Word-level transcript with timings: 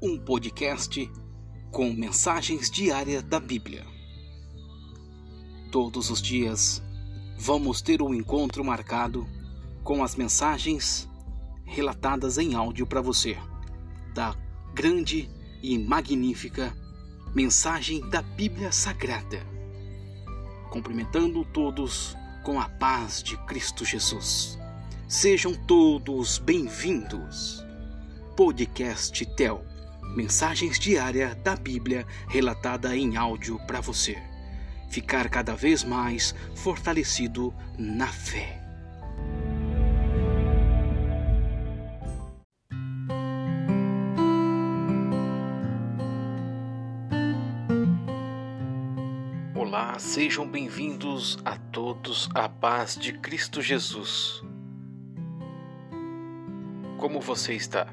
um 0.00 0.16
podcast 0.16 1.10
com 1.72 1.92
mensagens 1.92 2.70
diárias 2.70 3.22
da 3.22 3.40
Bíblia. 3.40 3.84
Todos 5.72 6.08
os 6.08 6.22
dias 6.22 6.80
vamos 7.36 7.82
ter 7.82 8.00
um 8.00 8.14
encontro 8.14 8.64
marcado 8.64 9.26
com 9.82 10.04
as 10.04 10.14
mensagens 10.14 11.08
relatadas 11.64 12.38
em 12.38 12.54
áudio 12.54 12.86
para 12.86 13.00
você, 13.00 13.36
da 14.14 14.36
grande 14.72 15.28
e 15.62 15.76
magnífica 15.76 16.72
mensagem 17.34 18.08
da 18.08 18.22
Bíblia 18.22 18.70
Sagrada. 18.70 19.44
Cumprimentando 20.70 21.44
todos 21.44 22.16
com 22.44 22.60
a 22.60 22.68
paz 22.68 23.20
de 23.20 23.36
Cristo 23.38 23.84
Jesus. 23.84 24.56
Sejam 25.08 25.54
todos 25.66 26.38
bem-vindos. 26.38 27.64
Podcast 28.36 29.26
Tel. 29.34 29.77
Mensagens 30.18 30.80
diárias 30.80 31.36
da 31.44 31.54
Bíblia 31.54 32.04
relatada 32.26 32.96
em 32.96 33.16
áudio 33.16 33.56
para 33.68 33.80
você. 33.80 34.20
Ficar 34.90 35.28
cada 35.28 35.54
vez 35.54 35.84
mais 35.84 36.34
fortalecido 36.56 37.54
na 37.78 38.08
fé. 38.08 38.60
Olá, 49.54 50.00
sejam 50.00 50.50
bem-vindos 50.50 51.38
a 51.44 51.56
todos 51.56 52.28
à 52.34 52.48
paz 52.48 52.96
de 52.96 53.12
Cristo 53.12 53.62
Jesus. 53.62 54.42
Como 56.98 57.20
você 57.20 57.54
está? 57.54 57.86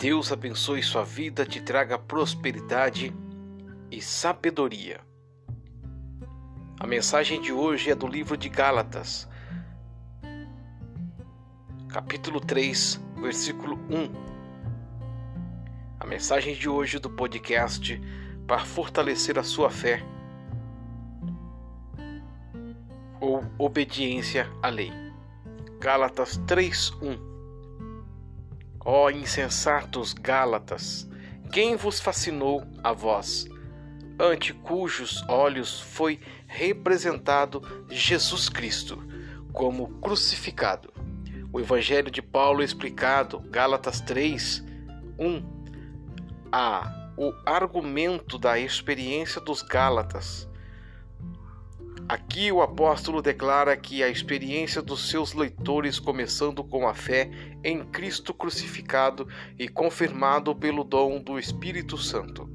Deus 0.00 0.32
abençoe 0.32 0.82
sua 0.82 1.04
vida, 1.04 1.44
te 1.44 1.60
traga 1.60 1.98
prosperidade 1.98 3.14
e 3.90 4.00
sabedoria. 4.00 4.98
A 6.80 6.86
mensagem 6.86 7.38
de 7.38 7.52
hoje 7.52 7.90
é 7.90 7.94
do 7.94 8.06
livro 8.06 8.34
de 8.34 8.48
Gálatas, 8.48 9.28
capítulo 11.90 12.40
3, 12.40 12.98
versículo 13.20 13.78
1. 13.90 14.10
A 16.00 16.06
mensagem 16.06 16.54
de 16.54 16.66
hoje 16.66 16.98
do 16.98 17.10
podcast 17.10 18.00
para 18.46 18.64
fortalecer 18.64 19.38
a 19.38 19.42
sua 19.42 19.68
fé 19.68 20.02
ou 23.20 23.44
obediência 23.58 24.50
à 24.62 24.70
lei. 24.70 24.90
Gálatas 25.78 26.38
3:1 26.46 27.29
Ó 28.82 29.04
oh, 29.04 29.10
insensatos 29.10 30.12
Gálatas, 30.14 31.08
quem 31.52 31.76
vos 31.76 32.00
fascinou 32.00 32.62
a 32.82 32.92
vós, 32.92 33.46
ante 34.18 34.54
cujos 34.54 35.22
olhos 35.28 35.80
foi 35.80 36.18
representado 36.46 37.86
Jesus 37.90 38.48
Cristo 38.48 39.02
como 39.52 40.00
crucificado? 40.00 40.92
O 41.52 41.60
Evangelho 41.60 42.10
de 42.10 42.22
Paulo 42.22 42.62
explicado, 42.62 43.40
Gálatas 43.50 44.00
3, 44.00 44.64
1 45.18 45.60
a 46.52 47.12
o 47.16 47.34
argumento 47.44 48.38
da 48.38 48.58
experiência 48.58 49.42
dos 49.42 49.60
Gálatas. 49.60 50.48
Aqui 52.10 52.50
o 52.50 52.60
apóstolo 52.60 53.22
declara 53.22 53.76
que 53.76 54.02
a 54.02 54.08
experiência 54.08 54.82
dos 54.82 55.08
seus 55.08 55.32
leitores, 55.32 56.00
começando 56.00 56.64
com 56.64 56.88
a 56.88 56.92
fé 56.92 57.30
em 57.62 57.84
Cristo 57.84 58.34
crucificado 58.34 59.28
e 59.56 59.68
confirmado 59.68 60.52
pelo 60.52 60.82
dom 60.82 61.22
do 61.22 61.38
Espírito 61.38 61.96
Santo, 61.96 62.50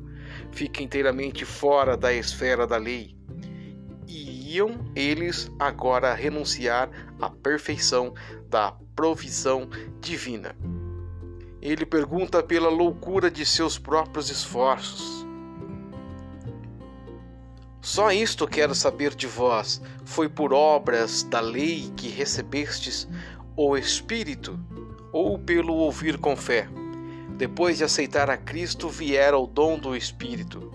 fica 0.52 0.84
inteiramente 0.84 1.46
fora 1.46 1.96
da 1.96 2.12
esfera 2.12 2.68
da 2.68 2.76
lei. 2.76 3.16
E 4.06 4.58
iam 4.58 4.92
eles 4.94 5.50
agora 5.58 6.14
renunciar 6.14 6.90
à 7.22 7.30
perfeição 7.30 8.14
da 8.50 8.74
provisão 8.94 9.70
divina. 10.02 10.54
Ele 11.62 11.86
pergunta 11.86 12.44
pela 12.44 12.68
loucura 12.68 13.32
de 13.32 13.46
seus 13.46 13.80
próprios 13.80 14.30
esforços. 14.30 15.15
Só 17.86 18.12
isto 18.12 18.48
quero 18.48 18.74
saber 18.74 19.14
de 19.14 19.28
vós: 19.28 19.80
foi 20.04 20.28
por 20.28 20.52
obras 20.52 21.22
da 21.22 21.40
lei 21.40 21.94
que 21.96 22.10
recebestes 22.10 23.08
o 23.56 23.78
Espírito, 23.78 24.60
ou 25.14 25.38
pelo 25.38 25.76
ouvir 25.76 26.18
com 26.18 26.36
fé? 26.36 26.68
Depois 27.38 27.78
de 27.78 27.84
aceitar 27.84 28.28
a 28.28 28.38
Cristo, 28.38 28.90
viera 28.90 29.38
o 29.38 29.46
dom 29.46 29.78
do 29.78 29.96
Espírito, 29.96 30.72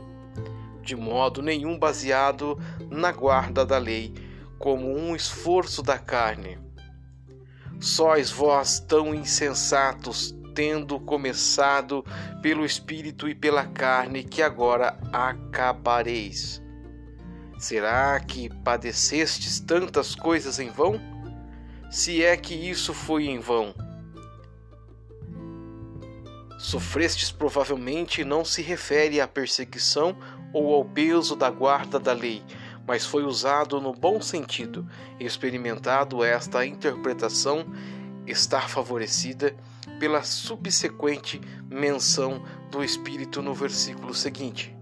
de 0.85 0.95
modo 0.95 1.43
nenhum 1.43 1.77
baseado 1.77 2.57
na 2.89 3.11
guarda 3.11 3.67
da 3.67 3.77
lei, 3.77 4.15
como 4.57 4.97
um 4.97 5.17
esforço 5.17 5.83
da 5.83 5.99
carne. 5.99 6.59
Sois 7.81 8.31
vós 8.31 8.79
tão 8.79 9.13
insensatos, 9.13 10.33
tendo 10.55 11.01
começado 11.01 12.05
pelo 12.41 12.65
Espírito 12.65 13.29
e 13.29 13.35
pela 13.35 13.67
carne, 13.67 14.23
que 14.23 14.41
agora 14.41 14.97
acabareis. 15.13 16.63
Será 17.61 18.19
que 18.19 18.49
padecestes 18.65 19.61
tantas 19.61 20.15
coisas 20.15 20.59
em 20.59 20.71
vão? 20.71 20.99
Se 21.91 22.25
é 22.25 22.35
que 22.35 22.55
isso 22.55 22.95
foi 22.95 23.27
em 23.27 23.39
vão. 23.39 23.75
Sofrestes 26.59 27.31
provavelmente 27.31 28.25
não 28.25 28.47
se 28.47 28.63
refere 28.63 29.21
à 29.21 29.29
perseguição 29.29 30.17
ou 30.55 30.75
ao 30.75 30.87
peso 30.87 31.37
da 31.37 31.51
guarda 31.51 32.01
da 32.01 32.15
lei, 32.15 32.43
mas 32.87 33.05
foi 33.05 33.25
usado 33.25 33.79
no 33.79 33.93
bom 33.93 34.23
sentido, 34.23 34.89
experimentado 35.21 36.25
esta 36.25 36.65
interpretação 36.65 37.67
estar 38.27 38.71
favorecida 38.71 39.55
pela 39.99 40.23
subsequente 40.23 41.39
menção 41.69 42.43
do 42.71 42.83
Espírito 42.83 43.43
no 43.43 43.53
versículo 43.53 44.15
seguinte: 44.15 44.75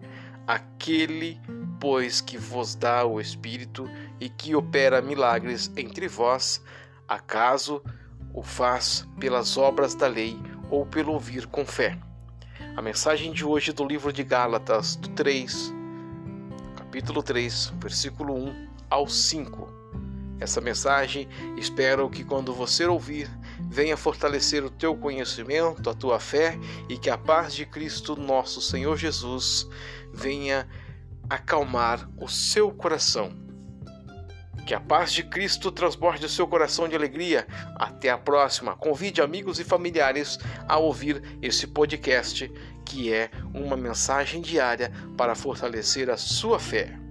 Aquele, 0.47 1.41
pois, 1.81 2.21
que 2.21 2.37
vos 2.37 2.75
dá 2.75 3.05
o 3.05 3.21
Espírito 3.21 3.89
e 4.21 4.29
que 4.29 4.55
opera 4.55 5.01
milagres 5.01 5.71
entre 5.77 6.09
vós, 6.09 6.63
acaso 7.07 7.83
o 8.33 8.43
faz 8.43 9.07
pelas 9.19 9.57
obras 9.57 9.95
da 9.95 10.07
lei 10.07 10.39
ou 10.71 10.85
pelo 10.85 11.13
ouvir 11.13 11.47
com 11.47 11.65
fé? 11.65 11.99
A 12.77 12.83
mensagem 12.83 13.33
de 13.33 13.45
hoje 13.45 13.73
do 13.73 13.85
livro 13.85 14.13
de 14.13 14.23
Gálatas, 14.23 14.97
do 14.97 15.09
3, 15.11 15.73
capítulo 16.77 17.23
3, 17.23 17.73
versículo 17.81 18.35
1 18.35 18.69
ao 18.91 19.07
5 19.07 19.79
essa 20.41 20.61
mensagem. 20.61 21.29
Espero 21.57 22.09
que 22.09 22.25
quando 22.25 22.53
você 22.55 22.87
ouvir, 22.87 23.29
venha 23.61 23.97
fortalecer 23.97 24.65
o 24.65 24.71
teu 24.71 24.97
conhecimento, 24.97 25.91
a 25.91 25.95
tua 25.95 26.21
fé 26.21 26.59
e 26.89 26.97
que 26.97 27.11
a 27.11 27.19
paz 27.19 27.55
de 27.55 27.67
Cristo, 27.67 28.17
nosso 28.17 28.61
Senhor 28.61 28.97
Jesus, 28.97 29.69
venha 30.13 30.69
acalmar 31.29 32.09
o 32.17 32.29
seu 32.29 32.71
coração. 32.71 33.33
Que 34.67 34.75
a 34.75 34.81
paz 34.81 35.13
de 35.13 35.23
Cristo 35.23 35.73
transborde 35.73 36.27
o 36.27 36.29
seu 36.29 36.47
coração 36.47 36.87
de 36.87 36.95
alegria. 36.95 37.47
Até 37.77 38.11
a 38.11 38.19
próxima. 38.19 38.77
Convide 38.77 39.23
amigos 39.23 39.59
e 39.59 39.65
familiares 39.65 40.39
a 40.69 40.77
ouvir 40.77 41.23
esse 41.41 41.67
podcast, 41.67 42.53
que 42.85 43.13
é 43.13 43.31
uma 43.55 43.77
mensagem 43.77 44.43
diária 44.43 44.93
para 45.17 45.35
fortalecer 45.35 46.11
a 46.11 46.19
sua 46.19 46.59
fé. 46.59 47.08